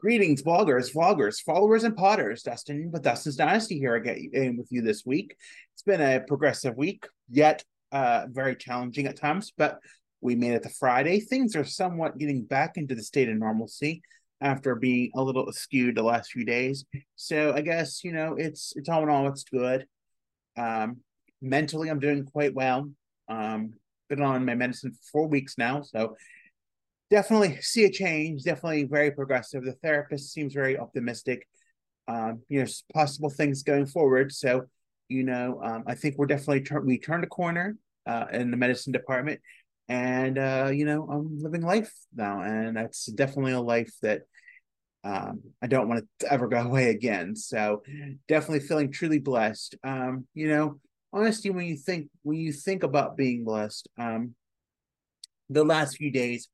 [0.00, 2.44] Greetings, bloggers, vloggers, followers, and potters.
[2.44, 5.34] Dustin with Dustin's Dynasty here again with you this week.
[5.74, 9.80] It's been a progressive week, yet uh, very challenging at times, but
[10.20, 11.18] we made it to Friday.
[11.18, 14.00] Things are somewhat getting back into the state of normalcy
[14.40, 16.84] after being a little skewed the last few days.
[17.16, 19.84] So I guess you know it's it's all in all it's good.
[20.56, 20.98] Um,
[21.42, 22.88] mentally, I'm doing quite well.
[23.28, 23.72] Um,
[24.08, 26.14] been on my medicine for four weeks now, so
[27.10, 28.44] definitely see a change.
[28.44, 29.64] Definitely very progressive.
[29.64, 31.46] The therapist seems very optimistic.
[32.06, 34.32] Um, you know, possible things going forward.
[34.32, 34.64] So,
[35.08, 37.76] you know, um, I think we're definitely turn we turned a corner
[38.06, 39.40] uh, in the medicine department,
[39.88, 44.22] and uh, you know, I'm living life now, and that's definitely a life that
[45.04, 47.36] um, I don't want to ever go away again.
[47.36, 47.82] So,
[48.26, 49.76] definitely feeling truly blessed.
[49.84, 50.80] Um, you know,
[51.12, 54.34] honestly, when you think when you think about being blessed, um,
[55.50, 56.48] the last few days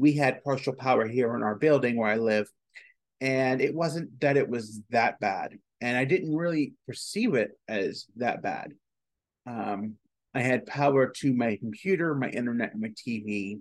[0.00, 2.48] we had partial power here in our building where I live,
[3.20, 8.06] and it wasn't that it was that bad, and I didn't really perceive it as
[8.16, 8.72] that bad.
[9.46, 9.96] Um,
[10.34, 13.60] I had power to my computer, my internet, my TV,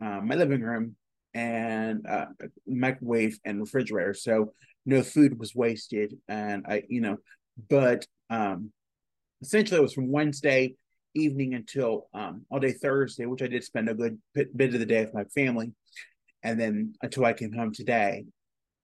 [0.00, 0.96] uh, my living room,
[1.34, 2.26] and uh,
[2.66, 4.14] microwave and refrigerator.
[4.14, 4.54] So
[4.86, 7.18] no food was wasted, and I, you know,
[7.68, 8.72] but um,
[9.42, 10.76] essentially it was from Wednesday
[11.14, 14.86] evening until um, all day Thursday, which I did spend a good bit, of the
[14.86, 15.72] day with my family,
[16.42, 18.24] and then until I came home today.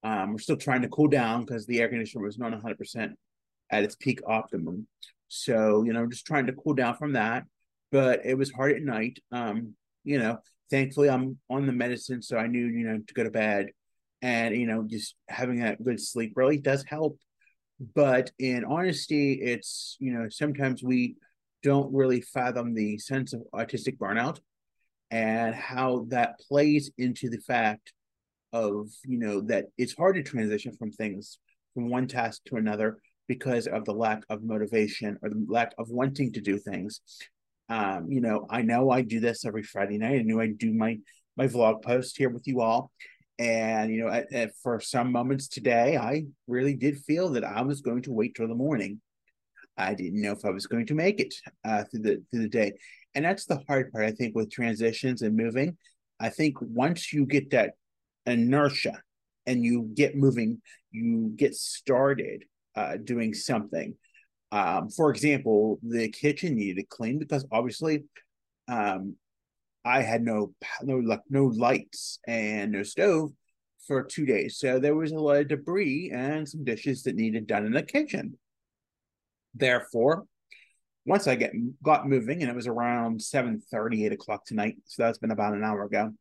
[0.05, 3.15] Um, we're still trying to cool down because the air conditioner was not 100%
[3.71, 4.87] at its peak optimum.
[5.29, 7.45] So, you know, just trying to cool down from that.
[7.91, 9.19] But it was hard at night.
[9.33, 10.39] Um, you know,
[10.71, 13.71] thankfully I'm on the medicine, so I knew, you know, to go to bed.
[14.23, 17.19] And, you know, just having that good sleep really does help.
[17.95, 21.17] But in honesty, it's, you know, sometimes we
[21.63, 24.39] don't really fathom the sense of autistic burnout
[25.11, 27.93] and how that plays into the fact
[28.53, 31.39] of you know that it's hard to transition from things
[31.75, 35.91] from one task to another because of the lack of motivation or the lack of
[35.91, 37.01] wanting to do things.
[37.69, 40.21] Um you know i know i do this every friday night.
[40.21, 40.99] I knew I'd do my
[41.37, 42.91] my vlog post here with you all.
[43.39, 47.63] And you know at, at, for some moments today i really did feel that i
[47.63, 49.01] was going to wait till the morning
[49.79, 51.35] I didn't know if I was going to make it
[51.65, 52.73] uh, through the through the day,
[53.15, 54.05] and that's the hard part.
[54.05, 55.77] I think with transitions and moving,
[56.21, 57.75] I think once you get that
[58.27, 59.01] inertia
[59.47, 62.45] and you get moving, you get started
[62.75, 63.95] uh, doing something.
[64.51, 68.05] Um, for example, the kitchen needed to clean because obviously,
[68.67, 69.15] um,
[69.85, 73.31] I had no no no lights and no stove
[73.87, 77.47] for two days, so there was a lot of debris and some dishes that needed
[77.47, 78.37] done in the kitchen.
[79.59, 80.25] Therefore,
[81.05, 81.53] once I get
[81.83, 85.55] got moving, and it was around 7 30, 8 o'clock tonight, so that's been about
[85.55, 86.13] an hour ago.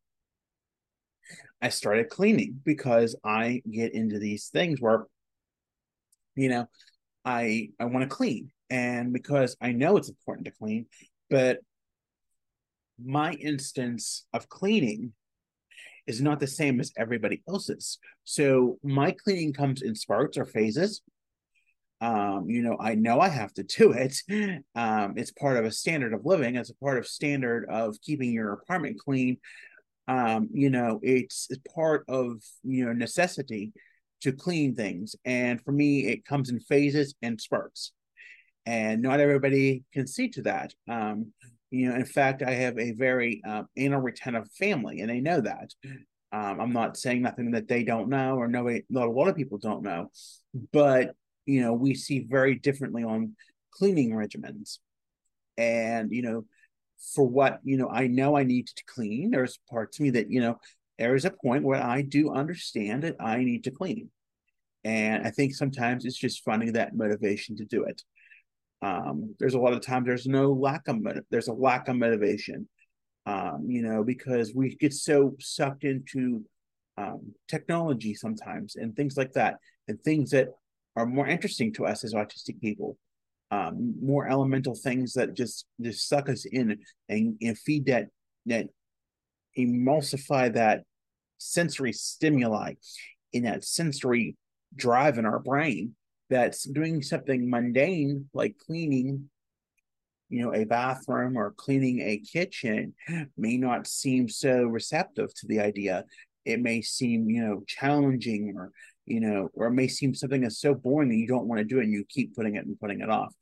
[1.61, 5.05] I started cleaning because I get into these things where,
[6.35, 6.67] you know,
[7.25, 10.87] I I want to clean, and because I know it's important to clean,
[11.29, 11.59] but
[13.03, 15.13] my instance of cleaning
[16.07, 17.99] is not the same as everybody else's.
[18.23, 21.01] So my cleaning comes in spurts or phases
[21.99, 24.15] um you know i know i have to do it.
[24.75, 26.55] Um it's part of a standard of living.
[26.55, 29.37] It's a part of standard of keeping your apartment clean.
[30.07, 33.73] Um you know it's, it's part of you know necessity
[34.21, 35.15] to clean things.
[35.25, 37.91] And for me it comes in phases and spurts.
[38.65, 40.73] And not everybody can see to that.
[40.87, 41.33] Um
[41.71, 45.41] you know in fact i have a very uh, anal retentive family and they know
[45.41, 45.73] that.
[46.31, 49.35] Um, i'm not saying nothing that they don't know or nobody not a lot of
[49.35, 50.11] people don't know.
[50.71, 51.15] But
[51.47, 53.35] you know we see very differently on
[53.71, 54.79] cleaning regimens.
[55.57, 56.45] And you know
[57.13, 60.31] for what you know i know i need to clean there's parts of me that
[60.31, 60.57] you know
[60.97, 64.09] there is a point where i do understand that i need to clean.
[64.83, 68.03] And i think sometimes it's just finding that motivation to do it.
[68.81, 70.97] Um, there's a lot of times there's no lack of
[71.31, 72.67] there's a lack of motivation.
[73.25, 76.45] Um, you know because we get so sucked into
[76.97, 79.57] um, technology sometimes and things like that
[79.87, 80.49] and things that
[80.97, 82.97] are more interesting to us as autistic people.
[83.49, 88.07] Um, more elemental things that just just suck us in and, and feed that
[88.47, 88.67] that
[89.57, 90.83] emulsify that
[91.37, 92.73] sensory stimuli
[93.31, 94.35] in that sensory
[94.75, 95.95] drive in our brain
[96.29, 99.29] that's doing something mundane like cleaning
[100.27, 102.93] you know a bathroom or cleaning a kitchen
[103.37, 106.03] may not seem so receptive to the idea
[106.47, 108.71] it may seem you know challenging or
[109.07, 111.65] you know, or it may seem something that's so boring that you don't want to
[111.65, 113.33] do it and you keep putting it and putting it off.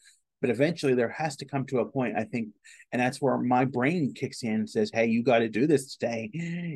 [0.41, 2.49] but eventually there has to come to a point i think
[2.91, 5.95] and that's where my brain kicks in and says hey you got to do this
[5.95, 6.29] today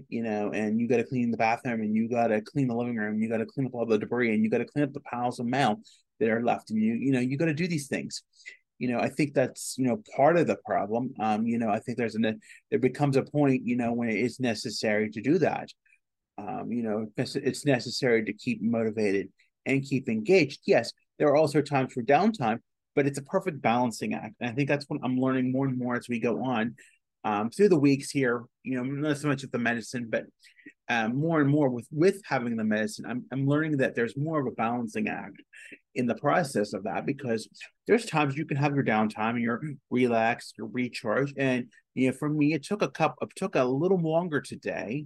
[0.09, 2.75] you know and you got to clean the bathroom and you got to clean the
[2.75, 4.85] living room you got to clean up all the debris and you got to clean
[4.85, 5.79] up the piles of mail
[6.19, 8.23] that are left and you you know you got to do these things.
[8.79, 11.13] You know i think that's you know part of the problem.
[11.19, 12.39] Um you know i think there's an
[12.69, 15.67] there becomes a point you know when it is necessary to do that
[16.39, 19.27] um you know it's necessary to keep motivated
[19.65, 22.59] and keep engaged yes there are also times for downtime
[22.99, 24.35] but it's a perfect balancing act.
[24.41, 26.75] And I think that's what I'm learning more and more as we go on
[27.23, 28.43] um, through the weeks here.
[28.63, 30.25] You know, not so much with the medicine, but
[30.89, 33.05] um, more and more with with having the medicine.
[33.07, 35.41] I'm I'm learning that there's more of a balancing act
[35.95, 37.47] in the process of that because
[37.87, 42.17] there's times you can have your downtime and you're relaxed, you're recharged, and you know,
[42.17, 43.15] for me, it took a cup.
[43.21, 45.05] It took a little longer today.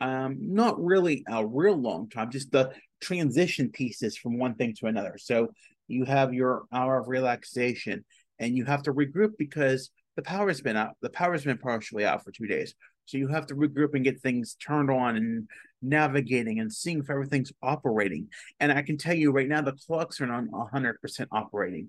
[0.00, 4.86] Um, not really a real long time, just the transition pieces from one thing to
[4.86, 5.16] another.
[5.18, 5.48] So
[5.88, 8.04] you have your hour of relaxation
[8.38, 12.24] and you have to regroup because the power's been out the power's been partially out
[12.24, 12.74] for two days.
[13.06, 15.48] So you have to regroup and get things turned on and
[15.82, 18.28] navigating and seeing if everything's operating.
[18.60, 21.88] And i can tell you right now the clocks are not 100% operating.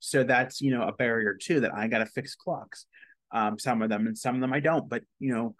[0.00, 2.86] So that's you know a barrier too that i got to fix clocks.
[3.30, 5.54] Um, some of them and some of them i don't but you know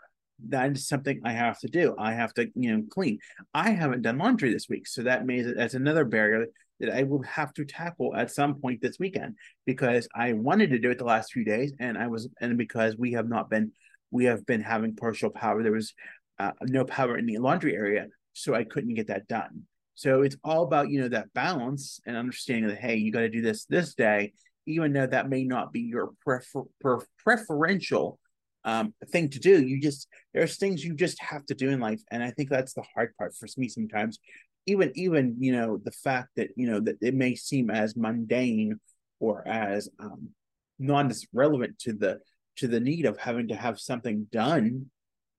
[0.49, 1.94] that is something I have to do.
[1.99, 3.19] I have to, you know, clean.
[3.55, 6.47] I haven't done laundry this week, so that means that that's another barrier
[6.81, 9.37] that I will have to tackle at some point this weekend
[9.67, 12.97] because I wanted to do it the last few days, and I was, and because
[12.97, 13.73] we have not been,
[14.11, 15.62] we have been having partial power.
[15.62, 15.94] There was
[16.39, 19.62] uh, no power in the laundry area, so I couldn't get that done.
[19.94, 23.29] So it's all about you know that balance and understanding that hey, you got to
[23.29, 24.33] do this this day,
[24.67, 28.19] even though that may not be your prefer, prefer preferential
[28.64, 29.62] um, thing to do.
[29.62, 32.75] You just there's things you just have to do in life, and I think that's
[32.75, 34.19] the hard part for me sometimes.
[34.67, 38.79] Even even you know the fact that you know that it may seem as mundane
[39.20, 40.31] or as um,
[40.79, 42.20] non relevant to the
[42.56, 44.87] to the need of having to have something done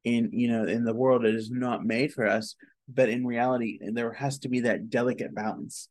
[0.03, 2.55] in you know in the world that is not made for us
[2.87, 5.89] but in reality there has to be that delicate balance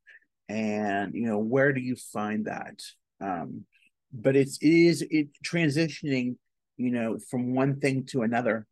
[0.49, 2.78] and you know where do you find that
[3.20, 3.64] um
[4.12, 6.37] but it's it is it transitioning
[6.76, 8.66] you know, from one thing to another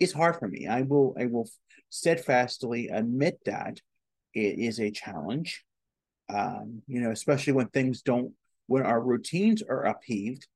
[0.00, 0.66] is hard for me.
[0.66, 1.48] I will I will
[1.90, 3.80] steadfastly admit that
[4.34, 5.64] it is a challenge.
[6.32, 8.32] Um, you know, especially when things don't
[8.66, 10.46] when our routines are upheaved,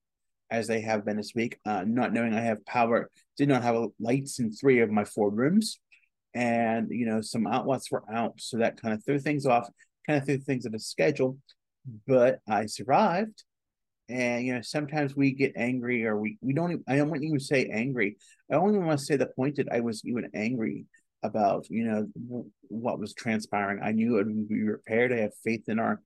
[0.50, 3.86] as they have been this week, uh, not knowing I have power, did not have
[3.98, 5.80] lights in three of my four rooms,
[6.34, 9.68] and you know, some outlets were out, so that kind of threw things off,
[10.06, 11.38] kind of threw things in the schedule.
[12.06, 13.42] But I survived,
[14.12, 17.24] and you know sometimes we get angry or we we don't even, i don't want
[17.24, 18.16] even say angry.
[18.50, 20.84] I only want to say the point that i was even angry
[21.22, 23.80] about you know what was transpiring.
[23.82, 25.12] I knew it would be repaired.
[25.12, 26.00] I have faith in our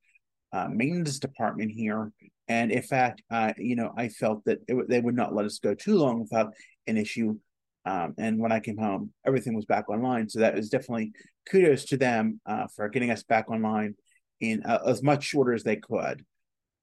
[0.53, 2.12] uh, maintenance department here.
[2.49, 5.59] And in fact uh, you know i felt that it, they would not let us
[5.59, 6.52] go too long without
[6.87, 7.38] an issue.
[7.85, 10.29] Um, and when i came home everything was back online.
[10.29, 11.12] So that was definitely
[11.50, 13.97] kudos to them uh, for getting us back online
[14.41, 16.25] in uh, as much shorter as they could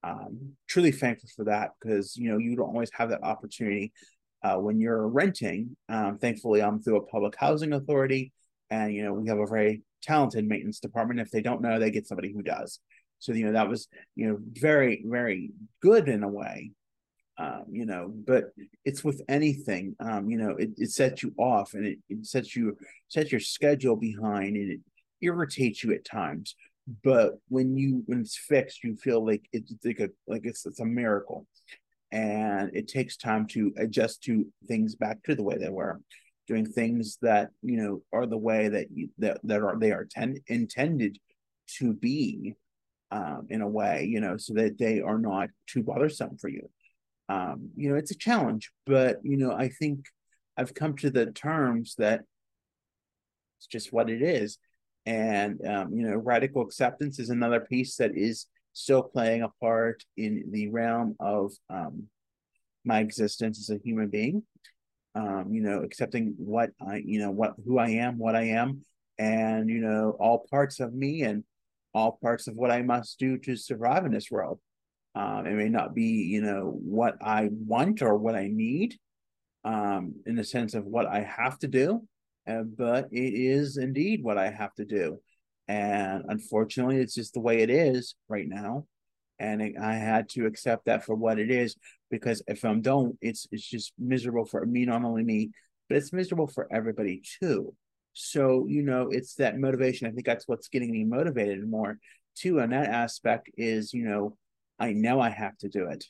[0.04, 3.94] um, truly thankful for that because you know you don't always have that opportunity
[4.44, 5.76] uh, when you're renting.
[5.90, 8.34] Um, thankfully, I'm through a public housing authority,
[8.70, 11.20] and you know we have a very talented maintenance department.
[11.20, 12.80] If they don't know, they get somebody who does.
[13.20, 15.52] So you know that was you know very very
[15.82, 16.72] good in a way.
[17.40, 18.52] Um, you know, but
[18.86, 22.56] it's with anything, um, you know, it, it sets you off and it, it sets
[22.56, 24.80] you sets your schedule behind and it
[25.19, 26.56] irritates you at times
[27.04, 30.80] but when you when it's fixed you feel like it's like a like it's it's
[30.80, 31.47] a miracle.
[32.11, 35.99] And it takes time to adjust to things back to the way they were
[36.47, 40.06] doing things that you know are the way that you, that, that are they are
[40.09, 41.18] ten, intended
[41.80, 42.54] to be
[43.11, 46.69] um, in a way you know so that they are not too bothersome for you.
[47.30, 50.06] Um, you know it's a challenge but you know i think
[50.57, 52.23] i've come to the terms that
[53.57, 54.57] it's just what it is
[55.06, 60.04] and um, you know radical acceptance is another piece that is still playing a part
[60.18, 62.04] in the realm of um,
[62.86, 64.44] my existence as a human being.
[65.16, 68.81] Um, you know accepting what i you know what who i am what i am
[69.19, 71.44] and you know all parts of me and
[71.94, 74.60] all parts of what i must do to survive in this world.
[75.14, 78.95] Um, it may not be you know what i want or what i need
[79.64, 82.02] um, in the sense of what i have to do
[82.47, 85.19] uh, but it is indeed what I have to do.
[85.68, 88.85] And unfortunately, it's just the way it is right now.
[89.40, 91.76] And it, I had to accept that for what it is
[92.12, 95.52] because if I don't, it's it's just miserable for me, not only me,
[95.88, 97.73] but it's miserable for everybody too.
[98.14, 100.07] So you know, it's that motivation.
[100.07, 101.97] I think that's what's getting me motivated more
[102.35, 102.59] too.
[102.59, 104.38] And that aspect is, you know,
[104.80, 106.06] I know I have to do it.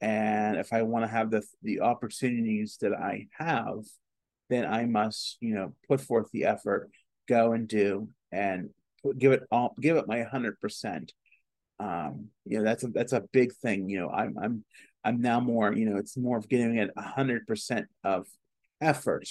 [0.00, 3.84] And if I want to have the the opportunities that I have,
[4.50, 6.90] then I must, you know, put forth the effort,
[7.28, 8.70] go and do, and
[9.16, 11.12] give it all, give it my hundred percent.
[11.78, 13.88] Um, you know, that's a that's a big thing.
[13.88, 14.64] You know, I'm I'm
[15.02, 18.26] I'm now more, you know, it's more of getting it hundred percent of
[18.80, 19.28] effort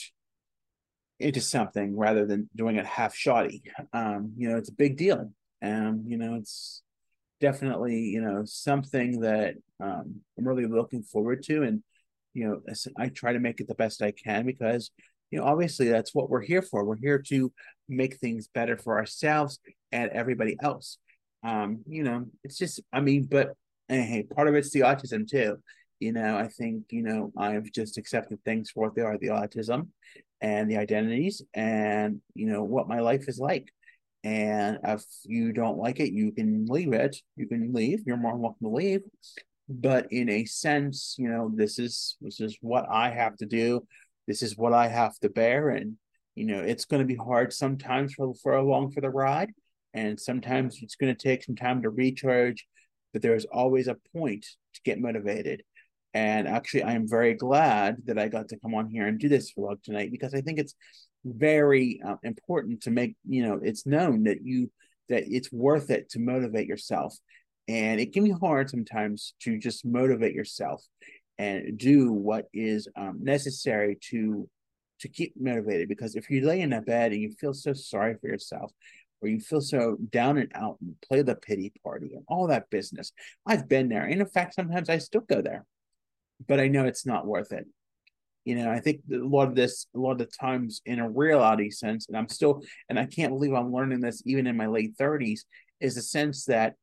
[1.19, 3.61] into something rather than doing it half shoddy.
[3.93, 5.31] Um, you know, it's a big deal.
[5.61, 6.81] Um, you know, it's
[7.41, 11.63] definitely, you know, something that um I'm really looking forward to.
[11.63, 11.83] And,
[12.33, 12.61] you know,
[12.97, 14.91] I try to make it the best I can because,
[15.31, 16.83] you know, obviously that's what we're here for.
[16.83, 17.51] We're here to
[17.87, 19.59] make things better for ourselves
[19.91, 20.97] and everybody else.
[21.43, 23.53] Um, you know, it's just I mean, but
[23.87, 25.57] hey, part of it's the autism too.
[25.99, 29.27] You know, I think, you know, I've just accepted things for what they are, the
[29.27, 29.87] autism
[30.39, 33.67] and the identities and, you know, what my life is like.
[34.23, 37.17] And if you don't like it, you can leave it.
[37.35, 38.03] You can leave.
[38.05, 39.01] You're more welcome to leave.
[39.67, 43.85] But in a sense, you know, this is this is what I have to do.
[44.29, 45.69] This is what I have to bear.
[45.69, 45.97] And,
[46.35, 49.51] you know, it's going to be hard sometimes for, for along for the ride.
[49.95, 52.67] And sometimes it's going to take some time to recharge,
[53.11, 54.45] but there's always a point
[54.75, 55.63] to get motivated.
[56.13, 59.29] And actually, I am very glad that I got to come on here and do
[59.29, 60.75] this vlog tonight because I think it's
[61.25, 64.71] very uh, important to make you know it's known that you
[65.09, 67.17] that it's worth it to motivate yourself.
[67.67, 70.83] And it can be hard sometimes to just motivate yourself
[71.39, 74.47] and do what is um, necessary to
[74.99, 78.15] to keep motivated because if you lay in a bed and you feel so sorry
[78.19, 78.71] for yourself
[79.21, 82.69] or you feel so down and out and play the pity party and all that
[82.69, 83.11] business
[83.47, 85.65] i've been there and in fact sometimes i still go there
[86.47, 87.65] but I know it's not worth it.
[88.45, 91.09] You know, I think a lot of this, a lot of the times in a
[91.09, 94.67] reality sense, and I'm still, and I can't believe I'm learning this even in my
[94.67, 95.41] late 30s,
[95.81, 96.75] is the sense that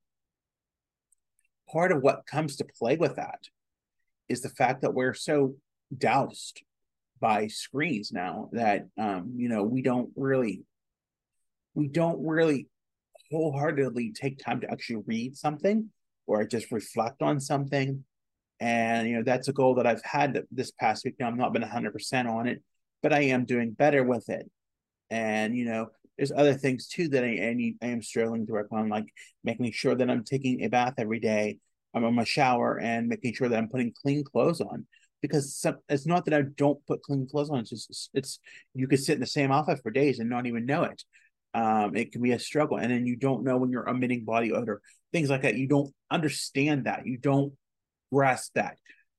[1.71, 3.41] part of what comes to play with that
[4.29, 5.55] is the fact that we're so
[5.97, 6.63] doused
[7.21, 10.65] by screens now that um, you know, we don't really
[11.75, 12.69] we don't really
[13.31, 15.91] wholeheartedly take time to actually read something
[16.27, 18.05] or just reflect on something
[18.61, 21.17] and, you know, that's a goal that I've had this past week.
[21.19, 22.63] Now, I've not been 100% on it,
[23.03, 24.51] but I am doing better with it.
[25.11, 28.53] And, you know, there's other things too that I, I, need, I am struggling to
[28.53, 29.13] work on, like
[29.45, 31.59] making sure that I'm taking a bath every day.
[31.97, 34.87] I'm in my shower and making sure that I'm putting clean clothes on
[35.23, 37.61] because it's not that I don't put clean clothes on.
[37.61, 38.39] It's just, it's,
[38.75, 41.03] you could sit in the same outfit for days and not even know it.
[41.55, 42.77] Um, it can be a struggle.
[42.77, 45.57] And then you don't know when you're emitting body odor, things like that.
[45.57, 47.07] You don't understand that.
[47.07, 47.55] You don't
[48.13, 48.77] grasp that.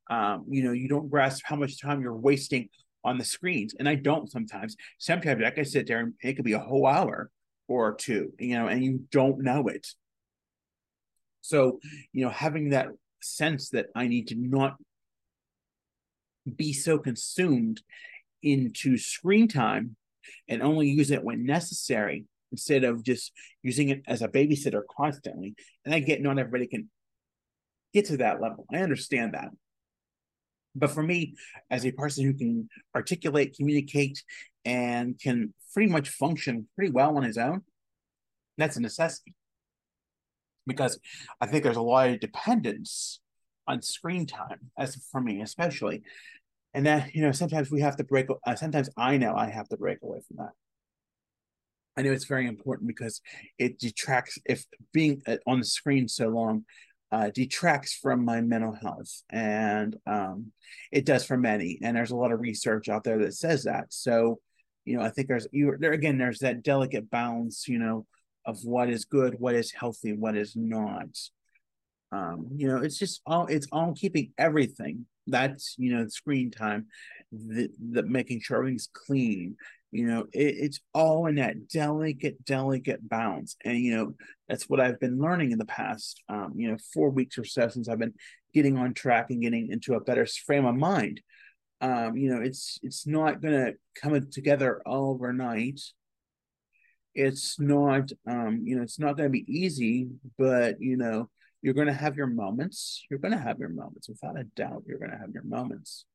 [0.07, 2.69] Um, you know, you don't grasp how much time you're wasting
[3.03, 3.73] on the screens.
[3.77, 4.75] And I don't sometimes.
[4.99, 7.31] Sometimes I can sit there and it could be a whole hour
[7.67, 9.87] or two, you know, and you don't know it.
[11.47, 11.79] So,
[12.11, 12.89] you know, having that
[13.21, 14.75] sense that I need to not
[16.55, 17.81] be so consumed
[18.43, 19.95] into screen time
[20.47, 23.31] and only use it when necessary instead of just
[23.63, 25.55] using it as a babysitter constantly.
[25.85, 26.89] And I get not everybody can
[27.93, 28.65] get to that level.
[28.71, 29.49] I understand that.
[30.75, 31.35] But for me,
[31.71, 34.21] as a person who can articulate, communicate,
[34.65, 37.61] and can pretty much function pretty well on his own,
[38.57, 39.33] that's a necessity.
[40.67, 40.99] Because
[41.41, 43.19] I think there's a lot of dependence
[43.67, 46.03] on screen time, as for me, especially.
[46.73, 49.67] And that, you know, sometimes we have to break, uh, sometimes I know I have
[49.69, 50.51] to break away from that.
[51.97, 53.21] I know it's very important because
[53.57, 56.65] it detracts, if being uh, on the screen so long
[57.11, 60.51] uh, detracts from my mental health, and um,
[60.91, 61.79] it does for many.
[61.81, 63.85] And there's a lot of research out there that says that.
[63.89, 64.39] So,
[64.85, 66.17] you know, I think there's you there again.
[66.17, 68.05] There's that delicate balance, you know,
[68.47, 71.09] of what is good, what is healthy, what is not.
[72.11, 75.05] Um, you know, it's just all it's all keeping everything.
[75.27, 76.87] That's you know, screen time,
[77.31, 79.57] the the making sure everything's clean,
[79.91, 84.13] you know it, it's all in that delicate delicate balance and you know
[84.49, 87.67] that's what i've been learning in the past um, you know four weeks or so
[87.69, 88.13] since i've been
[88.53, 91.21] getting on track and getting into a better frame of mind
[91.81, 95.79] um, you know it's it's not gonna come together overnight
[97.17, 100.07] it's not um, you know it's not gonna be easy
[100.37, 101.29] but you know
[101.61, 105.17] you're gonna have your moments you're gonna have your moments without a doubt you're gonna
[105.17, 106.05] have your moments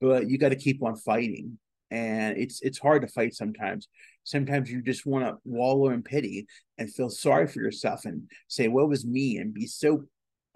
[0.00, 1.58] but you got to keep on fighting
[1.90, 3.88] and it's it's hard to fight sometimes.
[4.24, 6.46] Sometimes you just want to wallow in pity
[6.78, 10.04] and feel sorry for yourself and say, "What was me?" and be so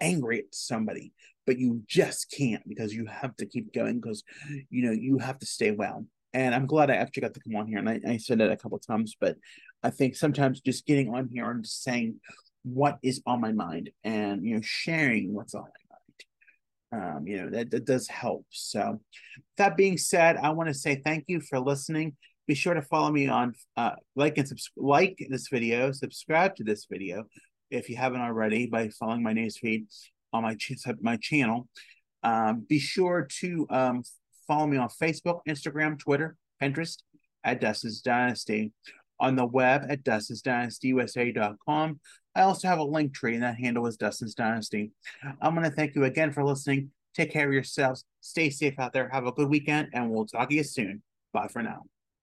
[0.01, 1.13] angry at somebody,
[1.45, 4.23] but you just can't because you have to keep going because
[4.69, 6.05] you know you have to stay well.
[6.33, 8.51] And I'm glad I actually got to come on here, and I, I said it
[8.51, 9.37] a couple times, but
[9.81, 12.19] I think sometimes just getting on here and saying
[12.63, 17.17] what is on my mind and you know sharing what's on my mind.
[17.17, 18.45] Um, you know that, that does help.
[18.49, 18.99] So,
[19.57, 22.15] that being said, I want to say thank you for listening.
[22.47, 26.63] Be sure to follow me on uh, like and subscribe like this video, subscribe to
[26.63, 27.25] this video
[27.71, 29.85] if you haven't already by following my newsfeed
[30.33, 31.67] on my ch- my channel.
[32.23, 34.03] Um, be sure to um,
[34.49, 36.97] follow me on Facebook, Instagram, Twitter, Pinterest
[37.45, 38.73] at Dustin's Dynasty,
[39.19, 41.99] on the web at dustinsdynastyusa.com.
[42.35, 44.91] I also have a Linktree, and that handle is Dustin's Dynasty.
[45.41, 46.91] I'm going to thank you again for listening.
[47.13, 48.05] Take care of yourselves.
[48.21, 49.09] Stay safe out there.
[49.09, 51.03] Have a good weekend, and we'll talk to you soon.
[51.31, 51.83] Bye for now.